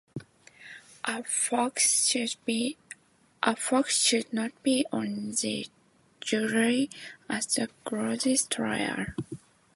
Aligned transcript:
A 1.03 1.23
fox 1.25 2.07
should 2.07 2.33
not 2.41 2.41
be 2.49 2.75
of 3.43 3.57
the 5.41 5.67
jury 6.21 6.89
at 7.29 7.57
a 7.59 7.69
goose's 7.87 8.47
trial. 8.47 9.05